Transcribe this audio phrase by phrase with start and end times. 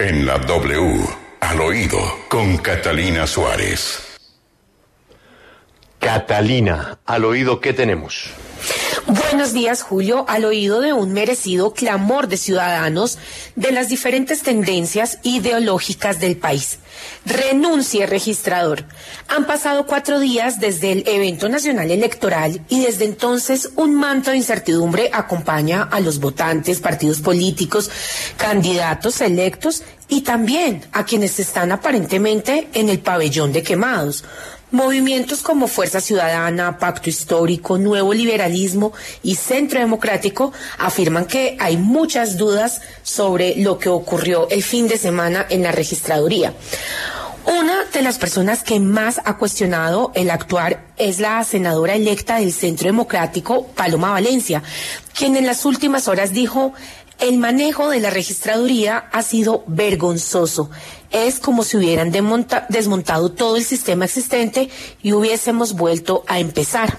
[0.00, 1.04] En la W,
[1.40, 1.98] al oído,
[2.30, 4.09] con Catalina Suárez.
[6.12, 8.30] Catalina, al oído, ¿qué tenemos?
[9.06, 10.24] Buenos días, Julio.
[10.26, 13.16] Al oído de un merecido clamor de ciudadanos
[13.54, 16.80] de las diferentes tendencias ideológicas del país.
[17.24, 18.86] Renuncie, registrador.
[19.28, 24.38] Han pasado cuatro días desde el evento nacional electoral y desde entonces un manto de
[24.38, 27.88] incertidumbre acompaña a los votantes, partidos políticos,
[28.36, 34.24] candidatos electos y también a quienes están aparentemente en el pabellón de quemados.
[34.72, 42.36] Movimientos como Fuerza Ciudadana, Pacto Histórico, Nuevo Liberalismo y Centro Democrático afirman que hay muchas
[42.36, 46.54] dudas sobre lo que ocurrió el fin de semana en la registraduría.
[47.46, 52.52] Una de las personas que más ha cuestionado el actuar es la senadora electa del
[52.52, 54.62] Centro Democrático, Paloma Valencia,
[55.14, 56.74] quien en las últimas horas dijo
[57.20, 60.70] el manejo de la registraduría ha sido vergonzoso.
[61.10, 64.70] Es como si hubieran desmontado todo el sistema existente
[65.02, 66.98] y hubiésemos vuelto a empezar.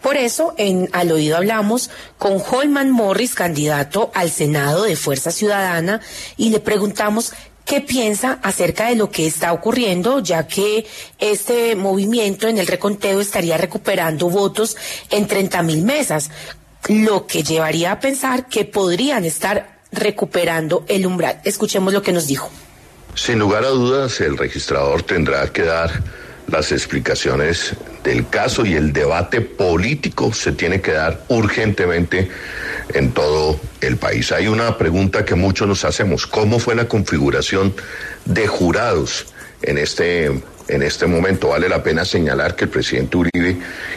[0.00, 6.00] Por eso, en Al Oído hablamos con Holman Morris, candidato al Senado de Fuerza Ciudadana,
[6.36, 7.32] y le preguntamos
[7.66, 10.86] qué piensa acerca de lo que está ocurriendo, ya que
[11.18, 14.76] este movimiento en el reconteo estaría recuperando votos
[15.10, 16.30] en 30 mil mesas
[16.88, 21.40] lo que llevaría a pensar que podrían estar recuperando el umbral.
[21.44, 22.50] Escuchemos lo que nos dijo.
[23.14, 26.02] Sin lugar a dudas, el registrador tendrá que dar
[26.46, 32.30] las explicaciones del caso y el debate político se tiene que dar urgentemente
[32.94, 34.32] en todo el país.
[34.32, 37.74] Hay una pregunta que muchos nos hacemos, ¿cómo fue la configuración
[38.24, 39.26] de jurados
[39.62, 43.56] en este en este momento vale la pena señalar que el presidente Uribe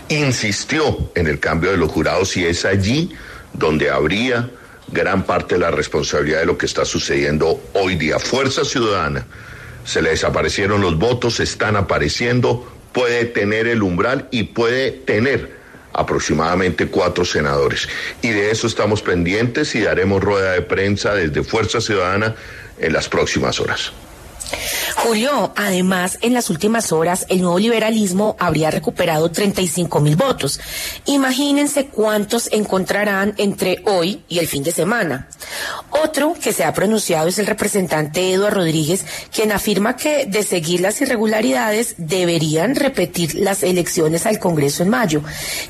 [0.10, 3.12] insistió en el cambio de los jurados y es allí
[3.54, 4.50] donde habría
[4.88, 8.20] gran parte de la responsabilidad de lo que está sucediendo hoy día.
[8.20, 9.26] Fuerza Ciudadana,
[9.86, 15.64] se le desaparecieron los votos, están apareciendo, puede tener el umbral y puede tener
[15.94, 17.88] aproximadamente cuatro senadores.
[18.22, 22.36] Y de eso estamos pendientes y daremos rueda de prensa desde Fuerza Ciudadana
[22.80, 23.94] en las próximas horas.
[25.04, 30.62] Julio, además, en las últimas horas, el nuevo liberalismo habría recuperado 35 mil votos.
[31.08, 35.28] Imagínense cuántos encontrarán entre hoy y el fin de semana.
[35.90, 40.80] Otro que se ha pronunciado es el representante Eduardo Rodríguez, quien afirma que de seguir
[40.80, 45.22] las irregularidades deberían repetir las elecciones al Congreso en mayo.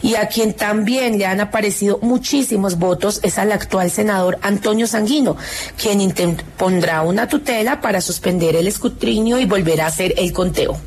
[0.03, 5.37] Y a quien también le han aparecido muchísimos votos es al actual senador Antonio Sanguino,
[5.75, 6.13] quien
[6.55, 10.79] pondrá una tutela para suspender el escrutinio y volverá a hacer el conteo.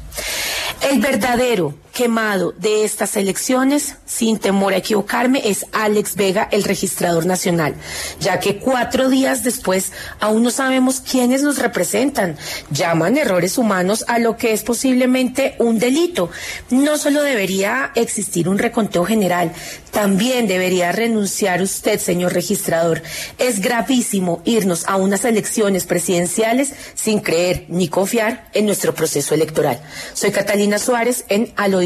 [0.90, 7.24] El verdadero quemado de estas elecciones, sin temor a equivocarme, es Alex Vega, el registrador
[7.24, 7.74] nacional,
[8.20, 12.36] ya que cuatro días después aún no sabemos quiénes nos representan.
[12.70, 16.28] Llaman errores humanos a lo que es posiblemente un delito.
[16.68, 19.52] No solo debería existir un reconteo general,
[19.90, 23.00] también debería renunciar usted, señor registrador.
[23.38, 29.80] Es gravísimo irnos a unas elecciones presidenciales sin creer ni confiar en nuestro proceso electoral.
[30.12, 31.85] Soy Catalina Suárez en Aloy